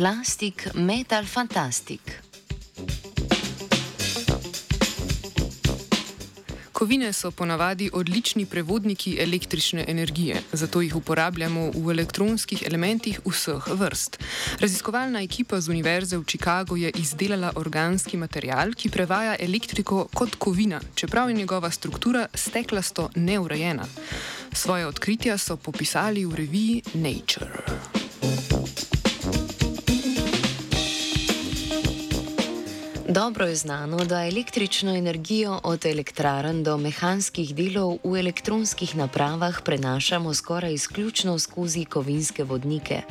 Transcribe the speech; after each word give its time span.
plastik, 0.00 0.68
metal 0.74 1.26
fantastik. 1.26 2.00
Kovine 6.72 7.12
so 7.12 7.30
ponavadi 7.30 7.90
odlični 7.92 8.46
prevodniki 8.46 9.18
električne 9.20 9.84
energije, 9.88 10.40
zato 10.52 10.80
jih 10.80 10.96
uporabljamo 10.96 11.66
v 11.74 11.90
elektronskih 11.90 12.62
elementih 12.66 13.20
vseh 13.26 13.68
vrst. 13.68 14.18
Raziskovalna 14.60 15.20
ekipa 15.20 15.60
z 15.60 15.68
Univerze 15.68 16.16
v 16.16 16.24
Chicagu 16.24 16.76
je 16.76 16.90
izdelala 16.96 17.52
organski 17.56 18.16
material, 18.16 18.72
ki 18.72 18.88
prevaja 18.88 19.36
elektriko 19.38 20.08
kot 20.14 20.40
kovina, 20.40 20.80
čeprav 20.94 21.28
je 21.28 21.36
njegova 21.36 21.70
struktura 21.70 22.26
steklasto 22.34 23.10
neurejena. 23.14 23.84
Svoje 24.52 24.86
odkritja 24.86 25.38
so 25.38 25.56
popisali 25.56 26.24
v 26.24 26.34
reviji 26.34 26.82
Nature. 26.94 27.99
Dobro 33.10 33.46
je 33.46 33.56
znano, 33.56 33.96
da 34.04 34.26
električno 34.26 34.96
energijo 34.96 35.60
od 35.64 35.86
elektrarn 35.86 36.62
do 36.62 36.76
mehanskih 36.76 37.54
delov 37.54 37.96
v 38.04 38.20
elektronskih 38.20 38.96
napravah 38.96 39.60
prenašamo 39.64 40.34
skoraj 40.34 40.72
izključno 40.72 41.38
skozi 41.38 41.84
kovinske 41.84 42.44
vodnike, 42.44 43.02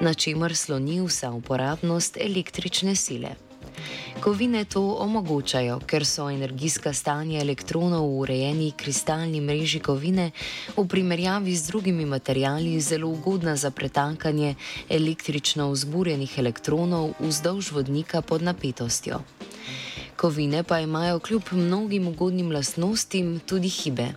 na 0.00 0.14
čemer 0.14 0.56
sloni 0.56 1.00
vsa 1.00 1.30
uporabnost 1.30 2.16
električne 2.16 2.96
sile. 2.96 3.51
Kovine 4.20 4.64
to 4.64 4.80
omogočajo, 5.02 5.80
ker 5.86 6.06
so 6.06 6.28
energijska 6.30 6.92
stanja 6.92 7.40
elektronov 7.40 8.06
v 8.06 8.18
urejeni 8.22 8.72
kristalni 8.76 9.40
mreži 9.40 9.80
kovine 9.80 10.30
v 10.76 10.84
primerjavi 10.88 11.56
z 11.56 11.66
drugimi 11.66 12.06
materijali 12.06 12.80
zelo 12.80 13.08
ugodna 13.08 13.56
za 13.56 13.70
pretankanje 13.70 14.54
električno 14.88 15.70
vzburjenih 15.70 16.38
elektronov 16.38 17.14
vzdolž 17.20 17.72
vodnika 17.72 18.22
pod 18.22 18.42
napetostjo. 18.42 19.20
Kovine 20.16 20.62
pa 20.62 20.78
imajo 20.80 21.18
kljub 21.18 21.42
mnogim 21.52 22.08
ugodnim 22.08 22.52
lastnostim 22.52 23.40
tudi 23.46 23.68
hibe. 23.68 24.12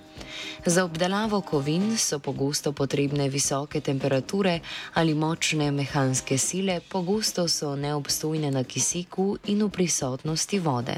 Za 0.66 0.84
obdelavo 0.86 1.42
kovin 1.42 1.98
so 1.98 2.20
pogosto 2.20 2.72
potrebne 2.72 3.30
visoke 3.30 3.82
temperature 3.82 4.60
ali 4.94 5.14
močne 5.14 5.72
mehanske 5.72 6.38
sile, 6.38 6.80
pogosto 6.90 7.48
so 7.48 7.76
neobstojne 7.76 8.52
na 8.52 8.64
kisiku 8.64 9.38
in 9.46 9.64
v 9.64 9.70
prisotnosti 9.70 10.60
vode. 10.60 10.96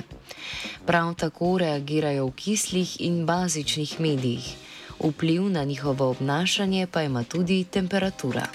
Prav 0.86 1.14
tako 1.16 1.58
reagirajo 1.58 2.28
v 2.28 2.32
kislih 2.36 3.02
in 3.02 3.26
bazičnih 3.26 4.00
medijih. 4.00 4.56
Vpliv 5.00 5.50
na 5.50 5.64
njihovo 5.64 6.10
obnašanje 6.10 6.88
pa 6.88 7.04
ima 7.04 7.24
tudi 7.24 7.64
temperatura. 7.64 8.48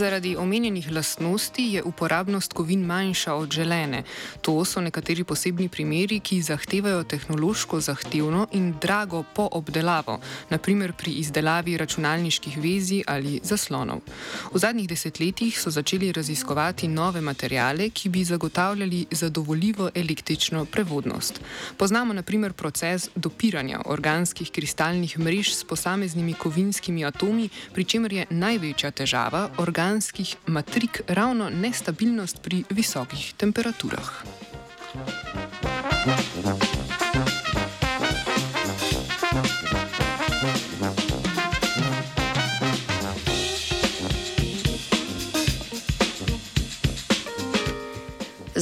Zaradi 0.00 0.36
omenjenih 0.36 0.92
lastnosti 0.92 1.62
je 1.62 1.82
uporabnost 1.82 2.52
kovin 2.52 2.84
manjša 2.86 3.34
od 3.34 3.50
želene. 3.52 4.02
To 4.40 4.64
so 4.64 4.80
nekateri 4.80 5.24
posebni 5.24 5.68
primeri, 5.68 6.20
ki 6.20 6.38
zahtevajo 6.42 7.02
tehnološko 7.04 7.80
zahtevno 7.80 8.46
in 8.52 8.72
drago 8.80 9.22
poobdelavo, 9.34 10.20
naprimer 10.50 10.92
pri 10.92 11.12
izdelavi 11.20 11.76
računalniških 11.76 12.56
vezi 12.58 13.02
ali 13.06 13.40
zaslonov. 13.42 14.00
V 14.54 14.58
zadnjih 14.58 14.88
desetletjih 14.88 15.60
so 15.60 15.70
začeli 15.70 16.12
raziskovati 16.12 16.88
nove 16.88 17.20
materijale, 17.20 17.90
ki 17.90 18.08
bi 18.08 18.24
zagotavljali 18.24 19.06
zadovoljivo 19.10 19.90
električno 19.94 20.64
prevodnost. 20.64 21.40
Poznamo 21.76 22.12
naprimer 22.14 22.52
proces 22.52 23.08
dopiranja 23.16 23.82
organskih 23.84 24.50
kristalnih 24.50 25.18
mrež 25.18 25.52
s 25.54 25.64
posameznimi 25.64 26.34
kovinskimi 26.34 27.04
atomi, 27.04 27.48
pri 27.74 27.84
čemer 27.84 28.12
je 28.12 28.26
največja 28.30 28.90
težava 28.90 29.50
organ 29.58 29.89
organskih 29.90 30.36
matrik 30.46 31.00
ravno 31.08 31.48
nestabilnost 31.50 32.42
pri 32.42 32.62
visokih 32.70 33.32
temperaturah. 33.36 34.22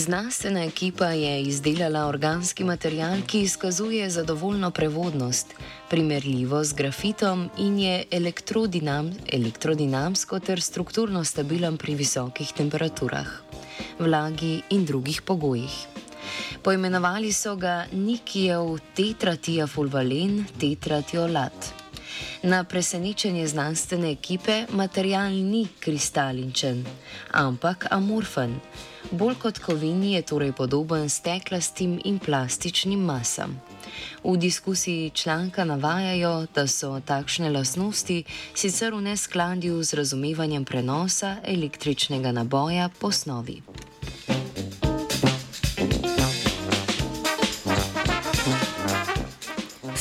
Znanstvena 0.08 0.62
ekipa 0.64 1.06
je 1.06 1.42
izdelala 1.42 2.06
organski 2.08 2.64
material, 2.64 3.18
ki 3.26 3.40
izkazuje 3.40 4.10
zadovoljno 4.10 4.70
prevodnost 4.70 5.50
primerljivo 5.90 6.62
z 6.64 6.72
grafitom 6.72 7.50
in 7.58 7.78
je 7.78 8.04
elektrodinam, 8.10 9.10
elektrodinamsko 9.32 10.38
ter 10.40 10.62
strukturno 10.62 11.24
stabilen 11.24 11.76
pri 11.76 11.94
visokih 11.94 12.52
temperaturah, 12.56 13.28
vlagi 13.98 14.62
in 14.70 14.84
drugih 14.84 15.20
pogojih. 15.22 15.76
Poimenovali 16.62 17.32
so 17.32 17.56
ga 17.56 17.84
Nikijev 17.92 18.78
tetratiafulvalen 18.96 20.44
tetratiolat. 20.60 21.77
Na 22.42 22.64
presenečenje 22.64 23.46
znanstvene 23.46 24.10
ekipe 24.10 24.66
material 24.70 25.32
ni 25.32 25.66
kristalinčen, 25.80 26.84
ampak 27.32 27.86
amorfen. 27.90 28.60
Bolj 29.10 29.34
kot 29.34 29.58
kovini 29.58 30.12
je 30.12 30.22
torej 30.22 30.52
podoben 30.52 31.08
steklastim 31.08 32.00
in 32.04 32.18
plastičnim 32.18 33.00
masam. 33.00 33.60
V 34.24 34.36
diskusiji 34.36 35.10
članka 35.10 35.64
navajajo, 35.64 36.46
da 36.54 36.66
so 36.66 37.00
takšne 37.00 37.50
lasnosti 37.50 38.24
sicer 38.54 38.94
v 38.94 39.00
neskladju 39.00 39.82
z 39.82 39.94
razumevanjem 39.94 40.64
prenosa 40.64 41.36
električnega 41.44 42.32
naboja 42.32 42.88
po 43.00 43.12
snovi. 43.12 43.62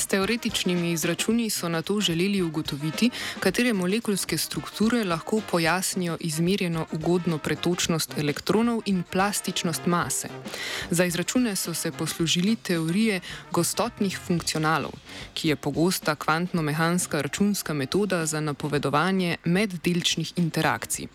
Teoretičnimi 0.07 0.91
izračuni 0.91 1.49
so 1.49 1.69
na 1.69 1.81
to 1.81 1.99
želeli 2.01 2.41
ugotoviti, 2.41 3.09
katere 3.39 3.73
molekulske 3.73 4.37
strukture 4.37 5.03
lahko 5.03 5.41
pojasnijo 5.51 6.17
izmerjeno 6.19 6.85
ugodno 6.91 7.37
pretočnost 7.37 8.17
elektronov 8.17 8.81
in 8.85 9.03
plastičnost 9.11 9.85
mase. 9.85 10.29
Za 10.89 11.05
izračune 11.05 11.55
so 11.55 11.73
se 11.73 11.91
poslužili 11.91 12.55
teorije 12.55 13.19
gostotnih 13.51 14.19
funkcionalov, 14.27 14.91
ki 15.33 15.49
je 15.49 15.55
pogosta 15.55 16.15
kvantno-mehanska 16.15 17.21
računska 17.21 17.73
metoda 17.73 18.25
za 18.25 18.39
napovedovanje 18.41 19.37
meddelčnih 19.45 20.33
interakcij. 20.35 21.07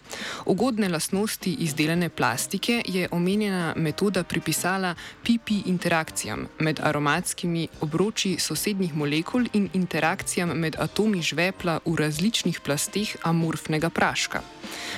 Ugodne 0.47 0.89
lastnosti 0.89 1.53
izdelane 1.53 2.09
plastike 2.09 2.83
je 2.87 3.09
omenjena 3.11 3.75
metoda 3.77 4.25
pripisala 4.25 4.95
pipi 5.23 5.63
interakcijam 5.67 6.47
med 6.59 6.81
aromatskimi 6.83 7.69
obroči 7.81 8.37
sosednjih 8.39 8.82
različnih 8.83 8.97
molekul 8.97 9.47
in 9.53 9.69
interakcijam 9.75 10.49
med 10.59 10.77
atomi 10.79 11.23
žvepla 11.23 11.81
v 11.85 11.97
različnih 11.97 12.61
plasteh 12.61 13.17
amorfnega 13.23 13.91
praška. 13.91 14.43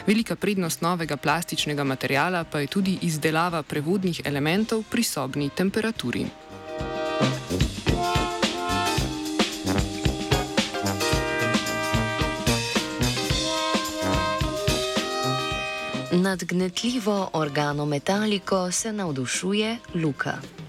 Velika 0.07 0.37
prednost 0.37 0.83
novega 0.83 1.17
plastičnega 1.17 1.85
materijala 1.85 2.45
pa 2.45 2.61
je 2.61 2.67
tudi 2.67 2.99
izdelava 3.03 3.63
prevodnih 3.63 4.21
elementov 4.25 4.85
pri 4.91 5.03
sobni 5.03 5.51
temperaturi. 5.51 6.27
Nad 16.13 16.45
gnetljivo 16.45 17.31
organometaliko 17.33 18.73
se 18.73 18.93
navdušuje 18.93 19.79
Luka. 19.95 20.64